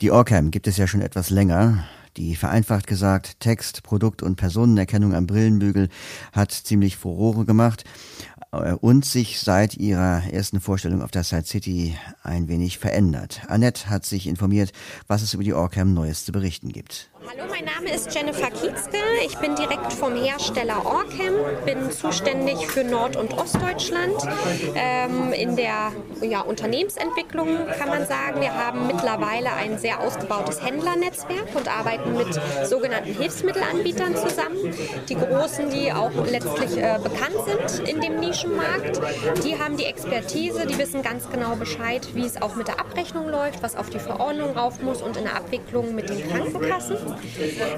Die 0.00 0.10
Orcam 0.10 0.50
gibt 0.50 0.66
es 0.66 0.76
ja 0.76 0.88
schon 0.88 1.00
etwas 1.00 1.30
länger. 1.30 1.84
Die 2.16 2.34
vereinfacht 2.34 2.88
gesagt 2.88 3.38
Text-, 3.38 3.84
Produkt- 3.84 4.22
und 4.22 4.34
Personenerkennung 4.34 5.14
am 5.14 5.28
Brillenbügel 5.28 5.88
hat 6.32 6.50
ziemlich 6.50 6.96
Furore 6.96 7.44
gemacht 7.44 7.84
äh, 8.50 8.72
und 8.72 9.04
sich 9.04 9.38
seit 9.38 9.76
ihrer 9.76 10.24
ersten 10.32 10.60
Vorstellung 10.60 11.00
auf 11.00 11.12
der 11.12 11.22
Side 11.22 11.44
City 11.44 11.96
ein 12.24 12.48
wenig 12.48 12.78
verändert. 12.78 13.42
Annette 13.46 13.88
hat 13.88 14.04
sich 14.04 14.26
informiert, 14.26 14.72
was 15.06 15.22
es 15.22 15.32
über 15.32 15.44
die 15.44 15.54
Orcam 15.54 15.94
Neues 15.94 16.24
zu 16.24 16.32
berichten 16.32 16.70
gibt. 16.70 17.11
Hallo, 17.24 17.44
mein 17.48 17.64
Name 17.64 17.94
ist 17.94 18.12
Jennifer 18.14 18.50
Kietzke. 18.50 18.98
Ich 19.24 19.38
bin 19.38 19.54
direkt 19.54 19.92
vom 19.92 20.16
Hersteller 20.16 20.84
Orcam, 20.84 21.34
bin 21.64 21.90
zuständig 21.90 22.66
für 22.66 22.82
Nord- 22.82 23.16
und 23.16 23.32
Ostdeutschland 23.38 24.16
ähm, 24.74 25.32
in 25.32 25.54
der 25.54 25.92
ja, 26.20 26.40
Unternehmensentwicklung, 26.40 27.66
kann 27.78 27.88
man 27.88 28.06
sagen. 28.06 28.40
Wir 28.40 28.52
haben 28.52 28.88
mittlerweile 28.88 29.52
ein 29.52 29.78
sehr 29.78 30.00
ausgebautes 30.00 30.64
Händlernetzwerk 30.64 31.54
und 31.54 31.68
arbeiten 31.68 32.16
mit 32.16 32.40
sogenannten 32.64 33.14
Hilfsmittelanbietern 33.14 34.16
zusammen. 34.16 34.74
Die 35.08 35.14
großen, 35.14 35.70
die 35.70 35.92
auch 35.92 36.12
letztlich 36.28 36.76
äh, 36.76 36.98
bekannt 37.02 37.68
sind 37.68 37.88
in 37.88 38.00
dem 38.00 38.18
Nischenmarkt, 38.18 39.00
die 39.44 39.58
haben 39.58 39.76
die 39.76 39.84
Expertise, 39.84 40.66
die 40.66 40.76
wissen 40.76 41.02
ganz 41.02 41.30
genau 41.30 41.54
Bescheid, 41.54 42.08
wie 42.14 42.26
es 42.26 42.42
auch 42.42 42.56
mit 42.56 42.68
der 42.68 42.80
Abrechnung 42.80 43.28
läuft, 43.28 43.62
was 43.62 43.76
auf 43.76 43.90
die 43.90 44.00
Verordnung 44.00 44.56
rauf 44.56 44.82
muss 44.82 45.02
und 45.02 45.16
in 45.16 45.24
der 45.24 45.36
Abwicklung 45.36 45.94
mit 45.94 46.08
den 46.10 46.28
Krankenkassen. 46.28 47.11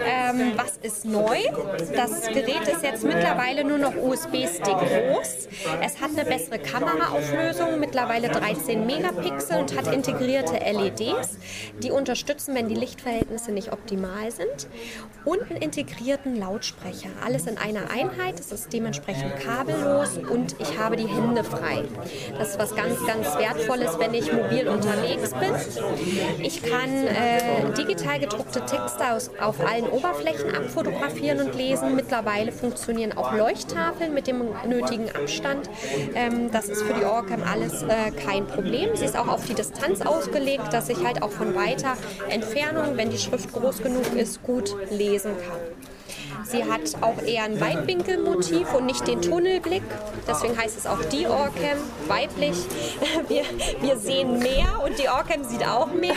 Ähm, 0.05 0.52
was 0.56 0.77
ist 0.83 1.05
neu? 1.05 1.38
Das 1.95 2.23
Gerät 2.29 2.69
ist 2.70 2.83
jetzt 2.83 3.05
mittlerweile 3.05 3.65
nur 3.65 3.79
noch 3.79 3.95
USB-Stick 3.97 4.65
groß. 4.65 5.48
Es 5.83 6.01
hat 6.01 6.10
eine 6.16 6.24
bessere 6.24 6.59
Kameraauflösung, 6.59 7.79
mittlerweile 7.80 8.29
13 8.29 8.87
Megapixel 8.87 9.59
und 9.59 9.77
hat 9.77 9.93
integrierte 9.93 10.55
LEDs, 10.55 11.38
die 11.83 11.91
unterstützen, 11.91 12.55
wenn 12.55 12.69
die 12.69 12.74
Lichtverhältnisse 12.74 13.52
nicht 13.52 13.73
optimal 13.73 14.30
sind. 14.30 14.68
Und 15.24 15.43
einen 15.51 15.62
integrierten 15.62 16.37
Lautsprecher. 16.37 17.09
Alles 17.24 17.46
in 17.46 17.59
einer 17.59 17.90
Einheit. 17.90 18.38
Es 18.38 18.52
ist 18.52 18.73
dementsprechend 18.73 19.37
kabellos 19.40 20.18
und 20.18 20.57
ich 20.60 20.79
habe 20.79 20.96
die 20.96 21.09
Hände 21.09 21.45
frei. 21.45 21.85
Das 22.38 22.51
ist 22.51 22.59
was 22.59 22.74
ganz, 22.74 23.05
ganz 23.07 23.27
Wertvolles, 23.37 23.99
wenn 23.99 24.15
ich 24.15 24.32
mobil 24.32 24.68
unterwegs 24.68 25.30
bin. 25.32 25.55
Ich 26.43 26.62
kann 26.62 27.07
äh, 27.07 27.73
digital 27.77 28.18
gedruckte 28.18 28.65
Texte 28.65 29.12
aus 29.12 29.24
auf 29.41 29.61
allen 29.61 29.87
Oberflächen 29.87 30.55
abfotografieren 30.55 31.41
und 31.41 31.55
lesen. 31.55 31.95
Mittlerweile 31.97 32.53
funktionieren 32.53 33.17
auch 33.17 33.33
Leuchttafeln 33.33 34.15
mit 34.15 34.27
dem 34.27 34.43
nötigen 34.69 35.11
Abstand. 35.15 35.69
Ähm, 36.15 36.51
das 36.51 36.69
ist 36.69 36.83
für 36.83 36.95
die 36.95 37.05
Orcam 37.05 37.43
alles 37.43 37.83
äh, 37.83 38.11
kein 38.11 38.47
Problem. 38.47 38.97
Sie 38.97 39.05
ist 39.05 39.17
auch 39.17 39.29
auf 39.29 39.47
die 39.47 39.55
Distanz 39.55 40.01
ausgelegt, 40.02 40.73
dass 40.73 40.89
ich 40.89 41.05
halt 41.05 41.23
auch 41.23 41.30
von 41.30 41.55
weiter 41.55 41.97
Entfernung, 42.29 42.97
wenn 42.97 43.11
die 43.11 43.19
Schrift 43.19 43.52
groß 43.52 43.83
genug 43.83 44.15
ist, 44.15 44.43
gut 44.43 44.75
lesen 44.91 45.33
kann. 45.37 45.61
Sie 46.45 46.65
hat 46.65 47.02
auch 47.02 47.23
eher 47.23 47.45
ein 47.45 47.60
Weitwinkelmotiv 47.60 48.73
und 48.74 48.87
nicht 48.87 49.07
den 49.07 49.23
Tunnelblick. 49.23 49.82
Deswegen 50.29 50.56
heißt 50.56 50.79
es 50.79 50.87
auch 50.87 51.02
die 51.12 51.26
Orcam, 51.26 51.79
weiblich. 52.06 52.56
Wir, 53.29 53.45
wir 53.80 53.96
sehen 53.96 54.38
mehr 54.38 54.82
und 54.84 54.98
die 54.98 55.09
Orcam 55.09 55.45
sieht 55.45 55.66
auch 55.66 55.93
mehr. 55.93 56.15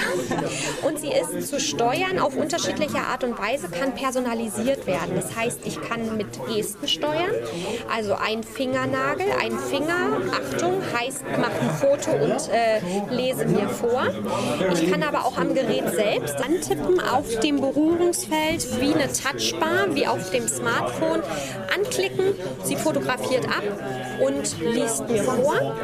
Und 0.85 0.99
sie 0.99 1.11
ist 1.11 1.47
zu 1.47 1.59
steuern 1.59 2.19
auf 2.19 2.35
unterschiedliche 2.35 2.97
Art 2.97 3.23
und 3.23 3.37
Weise, 3.39 3.69
kann 3.69 3.93
personalisiert 3.95 4.85
werden. 4.85 5.15
Das 5.15 5.35
heißt, 5.35 5.61
ich 5.63 5.79
kann 5.81 6.17
mit 6.17 6.27
Gesten 6.47 6.87
steuern. 6.87 7.31
Also 7.93 8.15
ein 8.15 8.43
Fingernagel, 8.43 9.27
ein 9.41 9.57
Finger, 9.57 10.19
Achtung, 10.31 10.81
heißt, 10.93 11.23
mach 11.39 11.49
ein 11.49 11.69
Foto 11.79 12.11
und 12.11 12.49
äh, 12.51 12.79
lese 13.09 13.45
mir 13.45 13.69
vor. 13.69 14.03
Ich 14.73 14.91
kann 14.91 15.03
aber 15.03 15.25
auch 15.25 15.37
am 15.37 15.53
Gerät 15.53 15.89
selbst 15.89 16.35
antippen 16.37 16.99
auf 16.99 17.39
dem 17.39 17.61
Berührungsfeld 17.61 18.81
wie 18.81 18.93
eine 18.93 19.07
Touchbar, 19.11 19.86
wie 19.95 20.07
auf 20.07 20.29
dem 20.31 20.47
Smartphone 20.47 21.21
anklicken. 21.73 22.33
Sie 22.63 22.75
fotografiert 22.75 23.45
ab 23.45 23.63
und 24.25 24.59
liest 24.61 25.09
mir 25.09 25.23
vor. 25.23 25.75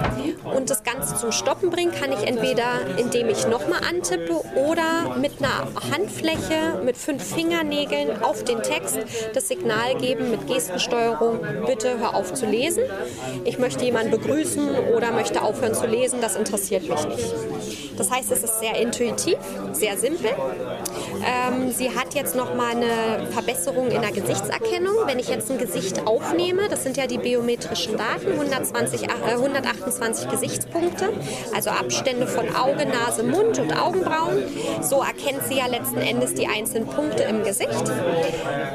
Und 0.55 0.69
das 0.69 0.83
Ganze 0.83 1.15
zum 1.15 1.31
Stoppen 1.31 1.69
bringen 1.69 1.91
kann 1.91 2.11
ich 2.11 2.27
entweder, 2.27 2.97
indem 2.97 3.29
ich 3.29 3.47
nochmal 3.47 3.81
antippe 3.87 4.41
oder 4.55 5.15
mit 5.17 5.33
einer 5.39 5.67
Handfläche 5.91 6.81
mit 6.83 6.97
fünf 6.97 7.23
Fingernägeln 7.23 8.21
auf 8.23 8.43
den 8.43 8.61
Text 8.61 8.97
das 9.33 9.47
Signal 9.47 9.95
geben 9.97 10.31
mit 10.31 10.47
Gestensteuerung, 10.47 11.39
bitte 11.65 11.99
hör 11.99 12.15
auf 12.15 12.33
zu 12.33 12.45
lesen. 12.45 12.83
Ich 13.45 13.59
möchte 13.59 13.85
jemanden 13.85 14.11
begrüßen 14.11 14.69
oder 14.95 15.11
möchte 15.11 15.41
aufhören 15.41 15.73
zu 15.73 15.87
lesen, 15.87 16.21
das 16.21 16.35
interessiert 16.35 16.87
mich 16.89 17.07
nicht. 17.07 17.82
Das 17.97 18.09
heißt, 18.09 18.31
es 18.31 18.43
ist 18.43 18.59
sehr 18.59 18.79
intuitiv, 18.79 19.37
sehr 19.71 19.97
simpel. 19.97 20.31
Ähm, 21.25 21.71
sie 21.71 21.89
hat 21.89 22.13
jetzt 22.13 22.35
nochmal 22.35 22.71
eine 22.71 23.27
Verbesserung 23.31 23.89
in 23.89 24.01
der 24.01 24.11
Gesichtserkennung. 24.11 24.95
Wenn 25.05 25.19
ich 25.19 25.29
jetzt 25.29 25.49
ein 25.51 25.57
Gesicht 25.57 26.05
aufnehme, 26.05 26.67
das 26.69 26.83
sind 26.83 26.97
ja 26.97 27.07
die 27.07 27.17
biometrischen 27.17 27.97
Daten, 27.97 28.31
120, 28.31 29.03
äh, 29.03 29.35
128 29.35 30.29
Gesichtspunkte, 30.29 31.09
also 31.55 31.69
Abstände 31.69 32.27
von 32.27 32.53
Auge, 32.55 32.85
Nase, 32.85 33.23
Mund 33.23 33.59
und 33.59 33.73
Augenbrauen. 33.73 34.43
So 34.81 35.01
erkennt 35.01 35.43
sie 35.47 35.57
ja 35.57 35.67
letzten 35.67 35.99
Endes 35.99 36.33
die 36.33 36.47
einzelnen 36.47 36.87
Punkte 36.87 37.23
im 37.23 37.43
Gesicht. 37.43 37.83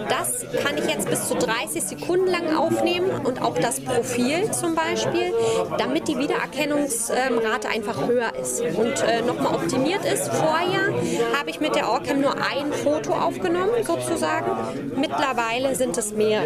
Das 0.08 0.46
kann 0.62 0.78
ich 0.78 0.86
jetzt 0.86 1.08
bis 1.08 1.28
zu 1.28 1.34
30 1.34 1.82
Sekunden 1.82 2.26
lang 2.26 2.56
aufnehmen 2.56 3.10
und 3.24 3.42
auch 3.42 3.58
das 3.58 3.80
Profil 3.80 4.50
zum 4.52 4.74
Beispiel, 4.74 5.32
damit 5.78 6.08
die 6.08 6.18
Wiedererkennungsrate 6.18 7.68
einfach 7.68 8.06
höher 8.06 8.32
ist 8.40 8.60
und 8.60 9.02
äh, 9.08 9.22
nochmal 9.22 9.54
optimiert 9.54 10.04
ist. 10.04 10.28
Vorher 10.28 10.92
habe 11.38 11.50
ich 11.50 11.60
mit 11.60 11.74
der 11.74 11.88
Orcam 11.88 12.20
nur 12.20 12.34
ein 12.34 12.72
Foto 12.72 13.12
aufgenommen, 13.12 13.82
sozusagen. 13.82 14.50
Mittlerweile 14.96 15.74
sind 15.74 15.96
es 15.96 16.12
mehr. 16.12 16.42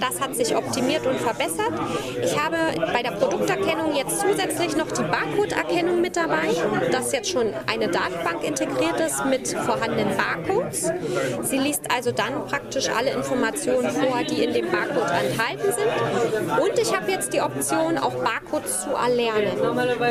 Das 0.00 0.20
hat 0.20 0.34
sich 0.34 0.54
optimiert 0.56 1.06
und 1.06 1.20
verbessert. 1.20 1.72
Ich 2.22 2.36
habe 2.38 2.56
bei 2.92 3.02
der 3.02 3.12
Produkterkennung 3.12 3.94
jetzt 3.94 4.20
zusätzlich 4.20 4.76
noch 4.76 4.90
die 4.90 5.02
Barcode-Erkennung 5.02 6.00
mit 6.00 6.16
dabei, 6.16 6.48
das 6.90 7.12
jetzt 7.12 7.30
schon 7.30 7.52
eine 7.66 7.88
Datenbank 7.88 8.42
integriert 8.42 9.00
ist 9.00 9.24
mit 9.26 9.48
vorhandenen 9.48 10.16
Barcodes. 10.16 10.90
Sie 11.42 11.58
liest 11.58 11.82
also 11.94 12.10
dann 12.10 12.46
praktisch 12.46 12.88
alle 12.88 13.10
Informationen 13.10 13.90
vor, 13.90 14.22
die 14.28 14.42
in 14.44 14.52
dem 14.52 14.70
Barcode 14.70 15.10
enthalten 15.30 15.72
sind. 15.72 16.60
Und 16.60 16.78
ich 16.78 16.94
habe 16.94 17.10
jetzt 17.10 17.32
die 17.32 17.40
Option, 17.40 17.98
auch 17.98 18.14
Barcodes 18.14 18.82
zu 18.82 18.90
erlernen, 18.90 19.52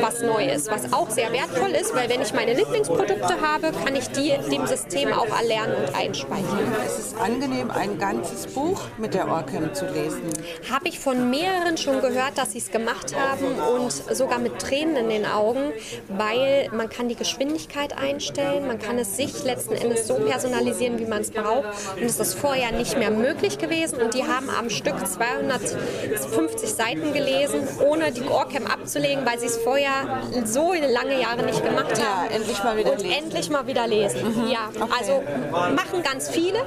was 0.01 0.22
neu 0.22 0.45
ist, 0.45 0.69
was 0.72 0.94
auch 0.94 1.09
sehr 1.09 1.31
wertvoll 1.31 1.56
ist, 1.66 1.95
weil 1.95 2.09
wenn 2.09 2.22
ich 2.22 2.34
meine 2.34 2.53
Lieblingsprodukte 2.53 3.41
habe, 3.41 3.72
kann 3.72 3.95
ich 3.95 4.07
die 4.09 4.34
dem 4.51 4.68
System 4.68 5.12
auch 5.13 5.28
erlernen 5.28 5.75
und 5.75 5.95
einspeichern. 5.95 6.75
Es 6.85 7.00
ist 7.00 7.18
angenehm, 7.18 7.72
ein 7.72 7.97
ganzes 7.97 8.47
Buch 8.47 8.81
mit 8.97 9.13
der 9.13 9.28
Orcam 9.28 9.73
zu 9.73 9.85
lesen. 9.85 10.23
Habe 10.72 10.88
ich 10.88 11.00
von 11.00 11.29
mehreren 11.29 11.78
schon 11.78 12.01
gehört, 12.01 12.38
dass 12.38 12.51
sie 12.51 12.59
es 12.59 12.72
gemacht 12.72 13.16
haben 13.16 13.46
und 13.75 13.91
sogar 13.91 14.40
mit 14.40 14.59
Tränen 14.59 14.97
in 14.97 15.09
den 15.09 15.25
Augen, 15.25 15.73
weil 16.09 16.69
man 16.72 16.90
kann 16.90 17.09
die 17.09 17.16
Geschwindigkeit 17.16 17.97
einstellen, 17.97 18.67
man 18.67 18.79
kann 18.79 18.97
es 18.97 19.17
sich 19.17 19.44
letzten 19.44 19.73
Endes 19.73 20.07
so 20.07 20.16
personalisieren, 20.16 21.00
wie 21.00 21.06
man 21.06 21.22
es 21.22 21.31
braucht 21.31 21.67
und 21.96 22.03
es 22.03 22.19
ist 22.19 22.35
vorher 22.35 22.72
nicht 22.72 22.97
mehr 22.97 23.12
möglich 23.12 23.57
gewesen 23.57 24.01
und 24.01 24.13
die 24.13 24.23
haben 24.23 24.50
am 24.50 24.69
Stück 24.69 24.96
250 25.06 26.69
Seiten 26.69 27.13
gelesen, 27.13 27.67
ohne 27.85 28.12
die 28.12 28.28
Orcam 28.28 28.66
abzulegen, 28.67 29.25
weil 29.25 29.40
sie 29.40 29.47
es 29.47 29.57
vorher 29.57 30.22
so 30.46 30.73
lange 30.73 31.22
Jahre 31.22 31.47
nicht 31.47 31.63
gemacht 31.63 31.91
haben. 31.91 32.30
Ja, 32.30 32.35
endlich 32.35 32.63
mal 32.63 32.78
wieder 32.78 32.91
und 32.91 33.02
lesen. 33.02 33.24
endlich 33.24 33.50
mal 33.50 33.68
wieder 33.68 33.88
lesen. 33.88 34.47
Ja, 34.50 34.69
also 34.97 35.24
machen 35.52 36.03
ganz 36.03 36.30
viele, 36.30 36.59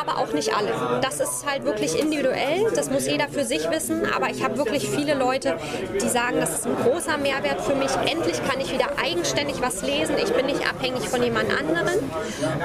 aber 0.00 0.18
auch 0.18 0.32
nicht 0.32 0.54
alle. 0.56 1.00
Das 1.02 1.20
ist 1.20 1.44
halt 1.46 1.64
wirklich 1.64 1.98
individuell, 1.98 2.70
das 2.74 2.90
muss 2.90 3.06
jeder 3.06 3.28
für 3.28 3.44
sich 3.44 3.68
wissen, 3.70 4.02
aber 4.14 4.30
ich 4.30 4.42
habe 4.42 4.56
wirklich 4.56 4.88
viele 4.88 5.14
Leute, 5.14 5.56
die 6.00 6.08
sagen, 6.08 6.36
das 6.40 6.60
ist 6.60 6.66
ein 6.66 6.76
großer 6.76 7.18
Mehrwert 7.18 7.60
für 7.60 7.74
mich. 7.74 7.90
Endlich 8.10 8.40
kann 8.48 8.60
ich 8.60 8.72
wieder 8.72 8.86
eigenständig 9.02 9.60
was 9.60 9.82
lesen. 9.82 10.14
Ich 10.22 10.32
bin 10.32 10.46
nicht 10.46 10.68
abhängig 10.68 11.08
von 11.08 11.22
jemand 11.22 11.50
anderen 11.50 11.98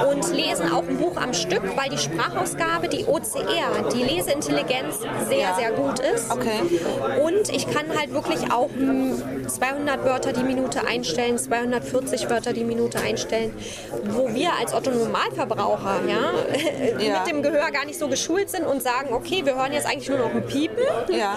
und 0.08 0.34
lesen 0.34 0.72
auch 0.72 0.88
ein 0.88 0.98
Buch 0.98 1.18
am 1.18 1.34
Stück, 1.34 1.64
weil 1.76 1.90
die 1.90 1.98
Sprachausgabe, 1.98 2.88
die 2.88 3.06
OCR, 3.06 3.90
die 3.94 4.04
Leseintelligenz 4.04 5.00
sehr, 5.28 5.56
sehr 5.56 5.72
gut 5.72 6.00
ist. 6.00 6.32
Okay. 6.32 6.62
Und 7.24 7.50
ich 7.50 7.70
kann 7.70 7.86
halt 7.98 8.14
wirklich 8.14 8.52
auch 8.52 8.70
mm, 8.70 9.48
200 9.48 10.04
Wörter 10.06 10.34
die 10.34 10.44
Minute 10.44 10.86
einstellen, 10.86 11.23
240 11.32 12.30
Wörter 12.30 12.54
die 12.54 12.64
Minute 12.64 13.00
einstellen, 13.00 13.54
wo 14.10 14.34
wir 14.34 14.52
als 14.60 14.74
Otto 14.74 14.92
Normalverbraucher 14.92 16.02
ja, 16.08 16.34
Ja. 17.04 17.20
mit 17.20 17.28
dem 17.32 17.42
Gehör 17.42 17.72
gar 17.72 17.86
nicht 17.86 17.98
so 18.00 18.08
geschult 18.08 18.50
sind 18.50 18.66
und 18.66 18.82
sagen, 18.84 19.14
okay, 19.14 19.42
wir 19.46 19.56
hören 19.56 19.72
jetzt 19.74 19.88
eigentlich 19.88 20.10
nur 20.10 20.20
noch 20.20 20.34
ein 20.34 20.46
Piepen. 20.46 20.84
Ja. 21.10 21.36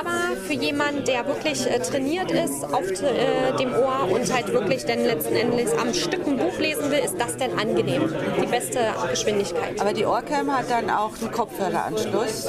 Aber 0.00 0.36
für 0.46 0.52
jemanden, 0.54 1.04
der 1.04 1.26
wirklich 1.26 1.66
äh, 1.66 1.78
trainiert 1.78 2.30
ist 2.30 2.64
auf 2.64 2.82
äh, 2.90 3.56
dem 3.58 3.72
Ohr 3.74 4.08
und 4.10 4.32
halt 4.32 4.52
wirklich 4.52 4.84
dann 4.84 5.04
letzten 5.04 5.34
Endes 5.36 5.72
am 5.78 5.92
Stück 5.94 6.26
ein 6.26 6.36
Buch 6.36 6.58
lesen 6.58 6.90
will, 6.90 6.98
ist 6.98 7.16
das 7.18 7.36
dann 7.36 7.58
angenehm. 7.58 8.12
Die 8.40 8.46
beste 8.46 8.78
Geschwindigkeit. 9.10 9.80
Aber 9.80 9.92
die 9.92 10.04
Orcam 10.06 10.56
hat 10.56 10.70
dann 10.70 10.90
auch 10.90 11.12
einen 11.20 11.30
Kopfhöreranschluss. 11.30 12.48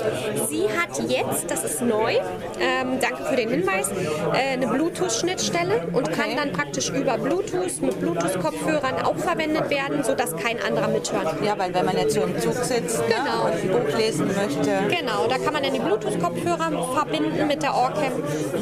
Sie 0.50 0.64
hat 0.70 1.10
jetzt, 1.10 1.50
das 1.50 1.64
ist 1.64 1.82
neu, 1.82 2.14
ähm, 2.60 3.00
danke 3.00 3.24
für 3.26 3.36
den 3.36 3.50
Hinweis, 3.50 3.90
äh, 4.34 4.54
eine 4.54 4.68
Bluetooth-Schnittstelle 4.68 5.88
und 5.94 6.06
Okay. 6.06 6.14
kann 6.22 6.36
dann 6.38 6.54
praktisch 6.56 6.90
über 6.90 7.18
Bluetooth 7.18 7.82
mit 7.82 8.00
Bluetooth-Kopfhörern 8.00 9.02
auch 9.04 9.18
verwendet 9.18 9.70
werden, 9.70 10.04
sodass 10.04 10.36
kein 10.36 10.62
anderer 10.62 10.88
mithören 10.88 11.44
Ja, 11.44 11.58
weil 11.58 11.74
wenn 11.74 11.86
man 11.86 11.98
jetzt 11.98 12.14
so 12.16 12.22
im 12.22 12.40
Zug 12.40 12.54
sitzt 12.54 13.00
ne, 13.00 13.06
Genau. 13.16 13.46
und 13.46 13.54
ein 13.54 13.68
Buch 13.86 13.98
lesen 13.98 14.28
möchte. 14.28 14.96
Genau, 14.96 15.28
da 15.28 15.38
kann 15.38 15.54
man 15.54 15.64
dann 15.64 15.74
die 15.74 15.80
Bluetooth-Kopfhörer 15.80 16.94
verbinden 16.94 17.48
mit 17.48 17.62
der 17.64 17.76
Ohrcam, 17.76 18.12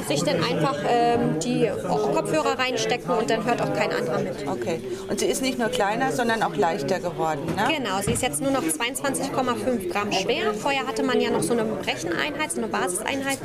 sich 0.07 0.23
dann 0.23 0.37
einfach 0.43 0.77
ähm, 0.89 1.39
die 1.39 1.69
Kopfhörer 1.87 2.57
reinstecken 2.59 3.11
und 3.11 3.29
dann 3.29 3.45
hört 3.45 3.61
auch 3.61 3.73
kein 3.73 3.91
anderer 3.91 4.19
mit. 4.19 4.47
Okay. 4.47 4.81
Und 5.09 5.19
sie 5.19 5.27
ist 5.27 5.41
nicht 5.41 5.59
nur 5.59 5.69
kleiner, 5.69 6.11
sondern 6.11 6.43
auch 6.43 6.55
leichter 6.55 6.99
geworden. 6.99 7.41
Ne? 7.55 7.75
Genau, 7.77 7.99
sie 8.01 8.13
ist 8.13 8.21
jetzt 8.23 8.41
nur 8.41 8.51
noch 8.51 8.63
22,5 8.63 9.91
Gramm 9.91 10.11
schwer. 10.11 10.53
Vorher 10.53 10.87
hatte 10.87 11.03
man 11.03 11.19
ja 11.21 11.29
noch 11.29 11.43
so 11.43 11.53
eine 11.53 11.63
Recheneinheit, 11.85 12.51
so 12.51 12.57
eine 12.59 12.67
Basiseinheit 12.67 13.37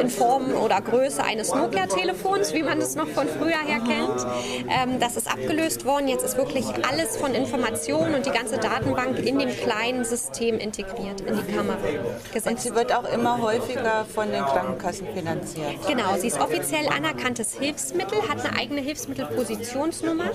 in 0.00 0.08
Form 0.10 0.52
oder 0.52 0.80
Größe 0.80 1.22
eines 1.22 1.52
Nokia-Telefons, 1.54 2.52
wie 2.52 2.62
man 2.62 2.80
das 2.80 2.94
noch 2.94 3.08
von 3.08 3.26
früher 3.28 3.58
her 3.66 3.80
kennt. 3.86 3.95
Ähm, 4.68 4.98
das 5.00 5.16
ist 5.16 5.30
abgelöst 5.30 5.84
worden. 5.84 6.08
Jetzt 6.08 6.24
ist 6.24 6.36
wirklich 6.36 6.64
alles 6.88 7.16
von 7.16 7.34
Informationen 7.34 8.14
und 8.14 8.26
die 8.26 8.30
ganze 8.30 8.58
Datenbank 8.58 9.18
in 9.18 9.38
dem 9.38 9.50
kleinen 9.50 10.04
System 10.04 10.58
integriert, 10.58 11.20
in 11.20 11.36
die 11.36 11.52
Kamera 11.52 11.76
Und 11.76 12.32
gesetzt. 12.32 12.62
sie 12.62 12.74
wird 12.74 12.92
auch 12.94 13.04
immer 13.12 13.40
häufiger 13.40 14.04
von 14.14 14.30
den 14.30 14.44
Krankenkassen 14.44 15.06
finanziert. 15.14 15.86
Genau, 15.86 16.16
sie 16.18 16.28
ist 16.28 16.40
offiziell 16.40 16.88
anerkanntes 16.88 17.58
Hilfsmittel, 17.58 18.18
hat 18.28 18.44
eine 18.44 18.58
eigene 18.58 18.80
Hilfsmittelpositionsnummer 18.80 20.30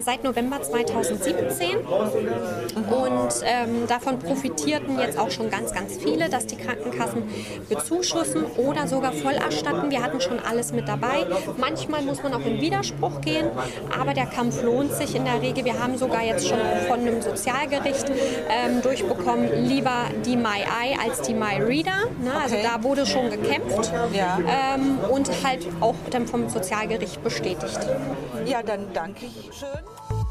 seit 0.00 0.24
November 0.24 0.62
2017 0.62 1.78
und 1.78 3.32
ähm, 3.44 3.86
davon 3.88 4.18
profitierten 4.18 4.98
jetzt 4.98 5.18
auch 5.18 5.30
schon 5.30 5.50
ganz, 5.50 5.72
ganz 5.72 5.96
viele, 5.96 6.28
dass 6.28 6.46
die 6.46 6.56
Krankenkassen 6.56 7.22
bezuschussen 7.68 8.44
oder 8.56 8.86
sogar 8.86 9.12
vollerstatten. 9.12 9.90
Wir 9.90 10.02
hatten 10.02 10.20
schon 10.20 10.38
alles 10.40 10.72
mit 10.72 10.88
dabei. 10.88 11.26
Manchmal 11.58 12.02
muss 12.02 12.22
man 12.22 12.34
auch 12.34 12.44
in 12.44 12.60
Widerspruch 12.60 13.03
gehen, 13.20 13.46
aber 13.98 14.14
der 14.14 14.26
Kampf 14.26 14.62
lohnt 14.62 14.92
sich 14.92 15.14
in 15.14 15.24
der 15.24 15.40
Regel. 15.42 15.64
Wir 15.64 15.78
haben 15.82 15.96
sogar 15.96 16.22
jetzt 16.22 16.46
schon 16.48 16.58
von 16.88 17.00
einem 17.00 17.20
Sozialgericht 17.22 18.10
ähm, 18.48 18.82
durchbekommen, 18.82 19.66
lieber 19.66 20.04
die 20.24 20.36
MyEye 20.36 20.98
als 21.02 21.22
die 21.22 21.34
MyReader. 21.34 22.08
Ne? 22.22 22.32
Also 22.42 22.54
Okay. 22.56 22.66
da 22.76 22.82
wurde 22.82 23.04
schon 23.06 23.30
gekämpft 23.30 23.92
Ja. 24.12 24.38
ähm, 24.74 24.98
und 25.10 25.28
halt 25.44 25.66
auch 25.80 25.94
dann 26.10 26.26
vom 26.26 26.48
Sozialgericht 26.48 27.22
bestätigt. 27.22 27.78
Ja, 28.46 28.62
dann 28.62 28.92
danke 28.92 29.26
ich 29.26 29.50
schön. 29.56 30.23